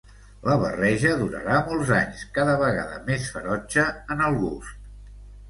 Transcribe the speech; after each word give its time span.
La 0.45 0.53
barreja 0.61 1.11
durarà 1.19 1.59
molts 1.67 1.91
anys 1.97 2.23
cada 2.39 2.57
vegada 2.63 2.99
més 3.11 3.29
ferotge 3.37 3.87
en 4.17 4.27
el 4.31 4.41
gust. 4.43 4.85